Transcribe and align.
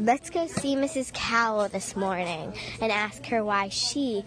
let's 0.00 0.30
go 0.30 0.46
see 0.46 0.74
Mrs. 0.76 1.12
Cowell 1.12 1.68
this 1.68 1.96
morning 1.96 2.52
and 2.80 2.92
ask 2.92 3.24
her 3.26 3.44
why 3.44 3.68
she 3.68 4.24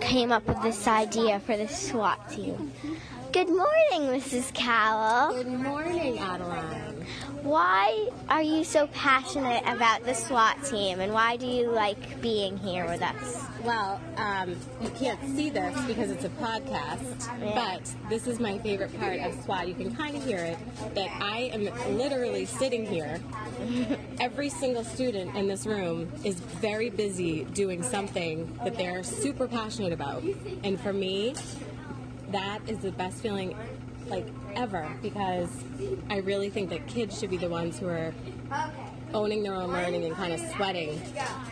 came 0.00 0.32
up 0.32 0.46
with 0.46 0.60
this 0.62 0.86
idea 0.86 1.40
for 1.40 1.56
the 1.56 1.68
SWAT 1.68 2.30
team. 2.30 2.72
Good 3.32 3.48
morning, 3.48 4.20
Mrs. 4.20 4.52
Cowell. 4.52 5.32
Good 5.32 5.46
morning, 5.48 6.18
Adeline. 6.18 7.06
Why 7.42 8.08
are 8.28 8.42
you 8.42 8.62
so 8.62 8.86
passionate 8.88 9.62
about 9.66 10.04
the 10.04 10.12
SWAT 10.14 10.62
team 10.64 11.00
and 11.00 11.12
why 11.12 11.36
do 11.38 11.46
you 11.46 11.70
like 11.70 12.20
being 12.20 12.56
here 12.58 12.86
with 12.86 13.02
us? 13.02 13.42
Well, 13.64 14.00
um, 14.16 14.54
you 14.80 14.90
can't 14.90 15.18
see 15.34 15.48
this 15.48 15.80
because 15.86 16.10
it's 16.10 16.24
a 16.24 16.28
podcast, 16.28 17.28
Yeah. 17.40 17.54
but 17.54 17.94
this 18.10 18.26
is 18.26 18.38
my 18.38 18.58
favorite 18.58 18.96
part 19.00 19.18
of 19.20 19.34
SWAT. 19.44 19.66
You 19.66 19.74
can 19.74 19.94
kind 19.96 20.14
of 20.14 20.24
hear 20.24 20.38
it 20.38 20.58
that 20.94 21.10
I 21.20 21.50
am 21.54 21.96
literally 21.96 22.44
sitting 22.44 22.84
here. 22.84 23.18
Every 24.20 24.50
single 24.50 24.81
student 24.84 25.36
in 25.36 25.48
this 25.48 25.66
room 25.66 26.10
is 26.24 26.36
very 26.36 26.90
busy 26.90 27.44
doing 27.44 27.82
something 27.82 28.58
that 28.64 28.76
they're 28.76 29.02
super 29.02 29.48
passionate 29.48 29.92
about. 29.92 30.22
And 30.64 30.80
for 30.80 30.92
me, 30.92 31.34
that 32.30 32.60
is 32.66 32.78
the 32.78 32.92
best 32.92 33.18
feeling 33.18 33.56
like 34.06 34.26
ever 34.54 34.88
because 35.00 35.48
I 36.10 36.18
really 36.18 36.50
think 36.50 36.70
that 36.70 36.86
kids 36.86 37.18
should 37.18 37.30
be 37.30 37.36
the 37.36 37.48
ones 37.48 37.78
who 37.78 37.88
are 37.88 38.12
owning 39.14 39.42
their 39.42 39.54
own 39.54 39.70
learning 39.70 40.04
and 40.04 40.14
kind 40.14 40.32
of 40.32 40.40
sweating, 40.54 41.00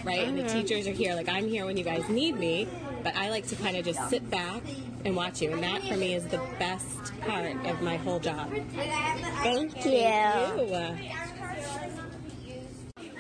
right? 0.04 0.26
And 0.26 0.38
the 0.38 0.44
teachers 0.44 0.86
are 0.86 0.92
here, 0.92 1.14
like 1.14 1.28
I'm 1.28 1.48
here 1.48 1.66
when 1.66 1.76
you 1.76 1.84
guys 1.84 2.08
need 2.08 2.38
me, 2.38 2.68
but 3.02 3.16
I 3.16 3.30
like 3.30 3.46
to 3.48 3.56
kind 3.56 3.76
of 3.76 3.84
just 3.84 4.08
sit 4.08 4.28
back 4.30 4.62
and 5.04 5.16
watch 5.16 5.40
you, 5.40 5.50
and 5.52 5.62
that 5.62 5.82
for 5.82 5.96
me 5.96 6.14
is 6.14 6.26
the 6.26 6.40
best 6.58 7.18
part 7.22 7.56
of 7.66 7.80
my 7.80 7.96
whole 7.96 8.18
job. 8.18 8.52
Thank 9.42 9.84
you. 9.86 9.92
Ooh. 9.92 10.96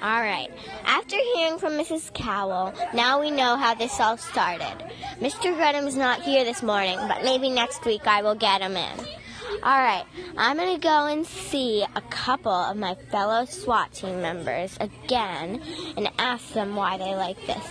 All 0.02 0.20
right. 0.20 0.48
After 0.86 1.16
hearing 1.34 1.58
from 1.58 1.72
Mrs. 1.72 2.12
Cowell, 2.14 2.72
now 2.94 3.20
we 3.20 3.30
know 3.30 3.56
how 3.56 3.74
this 3.74 4.00
all 4.00 4.16
started. 4.16 4.74
Mr. 5.20 5.54
Grenham's 5.54 5.96
not 5.96 6.22
here 6.22 6.42
this 6.42 6.62
morning, 6.62 6.98
but 7.06 7.22
maybe 7.22 7.50
next 7.50 7.84
week 7.84 8.06
I 8.06 8.22
will 8.22 8.34
get 8.34 8.62
him 8.62 8.76
in. 8.76 8.98
All 9.62 9.78
right. 9.78 10.04
I'm 10.38 10.56
going 10.56 10.74
to 10.74 10.80
go 10.80 11.06
and 11.06 11.26
see 11.26 11.84
a 11.94 12.00
couple 12.02 12.50
of 12.50 12.78
my 12.78 12.94
fellow 13.10 13.44
SWAT 13.44 13.92
team 13.92 14.22
members 14.22 14.78
again 14.80 15.60
and 15.98 16.08
ask 16.18 16.54
them 16.54 16.76
why 16.76 16.96
they 16.96 17.14
like 17.14 17.36
this. 17.46 17.66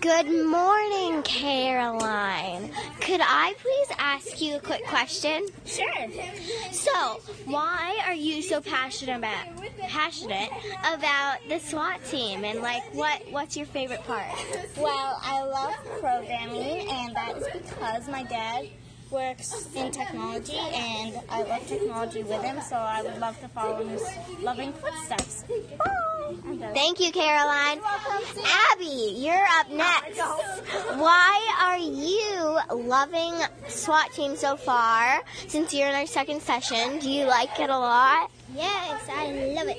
Good 0.00 0.46
morning, 0.46 1.22
Caroline. 1.22 2.70
Could 3.00 3.20
I 3.22 3.54
please 3.58 3.96
ask 3.98 4.40
you 4.42 4.56
a 4.56 4.60
quick 4.60 4.84
question? 4.86 5.46
Sure. 5.64 5.86
So, 6.72 7.20
why 7.46 8.00
are 8.06 8.14
you 8.14 8.42
so 8.42 8.60
passionate 8.60 9.16
about 9.16 9.46
passionate 9.88 10.50
about 10.84 11.38
the 11.48 11.58
SWAT 11.58 12.04
team 12.06 12.44
and 12.44 12.60
like 12.60 12.82
what 12.94 13.22
what's 13.30 13.56
your 13.56 13.66
favorite 13.66 14.04
part? 14.04 14.26
Well, 14.76 15.18
I 15.22 15.42
love 15.42 15.74
programming, 16.00 16.88
and 16.88 17.16
that 17.16 17.36
is 17.36 17.46
because 17.52 18.08
my 18.08 18.22
dad 18.22 18.68
works 19.10 19.68
in 19.74 19.90
technology, 19.90 20.58
and 20.58 21.18
I 21.28 21.42
love 21.42 21.66
technology 21.66 22.22
with 22.22 22.42
him, 22.42 22.60
so 22.60 22.76
I 22.76 23.02
would 23.02 23.18
love 23.18 23.38
to 23.40 23.48
follow 23.48 23.84
his 23.84 24.02
loving 24.40 24.72
footsteps. 24.72 25.44
Thank 26.74 27.00
you, 27.00 27.10
Caroline. 27.10 27.80
Abby, 28.70 29.16
you're 29.18 29.46
up 29.58 29.68
next. 29.70 30.20
Why 30.96 31.56
are 31.60 31.78
you 31.78 32.19
loving 32.74 33.34
SWAT 33.68 34.12
team 34.12 34.36
so 34.36 34.56
far? 34.56 35.22
Since 35.48 35.74
you're 35.74 35.88
in 35.88 35.94
our 35.94 36.06
second 36.06 36.42
session, 36.42 36.98
do 36.98 37.10
you 37.10 37.24
like 37.26 37.58
it 37.58 37.70
a 37.70 37.78
lot? 37.78 38.30
Yes, 38.54 39.02
I 39.08 39.30
love 39.54 39.68
it. 39.68 39.78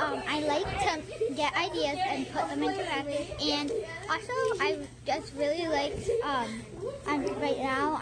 Um, 0.00 0.22
I 0.28 0.40
like 0.40 0.64
to 0.64 1.34
get 1.34 1.54
ideas 1.56 1.98
and 2.08 2.28
put 2.32 2.48
them 2.48 2.62
into 2.62 2.84
practice, 2.84 3.28
and 3.40 3.70
also 4.10 4.32
I 4.60 4.78
just 5.06 5.34
really 5.36 5.68
like. 5.68 5.94
Um, 6.24 7.19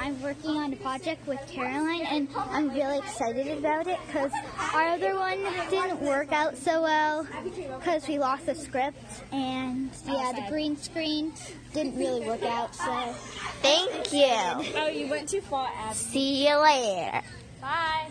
I'm 0.09 0.23
working 0.23 0.57
on 0.57 0.73
a 0.73 0.77
project 0.77 1.27
with 1.27 1.39
Caroline, 1.47 2.07
and 2.07 2.29
I'm 2.35 2.71
really 2.71 2.97
excited 2.97 3.59
about 3.59 3.87
it 3.87 3.99
because 4.07 4.33
our 4.73 4.89
other 4.89 5.15
one 5.17 5.39
didn't 5.69 6.01
work 6.01 6.33
out 6.33 6.57
so 6.57 6.81
well 6.83 7.27
because 7.45 8.09
we 8.09 8.19
lost 8.19 8.47
the 8.47 8.55
script, 8.55 8.97
and 9.33 9.91
yeah, 10.07 10.33
the 10.35 10.51
green 10.51 10.79
screen 10.79 11.35
didn't 11.75 11.99
really 11.99 12.27
work 12.27 12.43
out. 12.43 12.75
So 12.75 13.15
Thank 13.61 14.11
you. 14.15 14.73
Oh, 14.77 14.89
you 14.89 15.11
went 15.11 15.29
too 15.29 15.43
far, 15.43 15.69
Abby. 15.77 15.95
See 15.95 16.49
you 16.49 16.57
later. 16.57 17.21
Bye. 17.61 18.09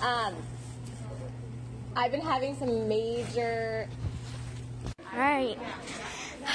Um, 0.00 0.34
I've 1.94 2.10
been 2.10 2.22
having 2.22 2.56
some 2.56 2.88
major 2.88 3.86
All 5.12 5.18
right. 5.18 5.58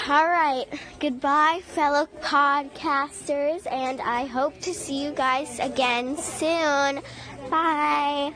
All 0.08 0.28
right. 0.28 0.66
Goodbye, 1.00 1.62
fellow 1.66 2.08
podcasters, 2.22 3.68
and 3.72 4.02
I 4.02 4.26
hope 4.26 4.60
to 4.62 4.74
see 4.74 5.04
you 5.04 5.12
guys 5.12 5.60
again 5.60 6.18
soon. 6.18 7.02
Bye. 7.50 8.34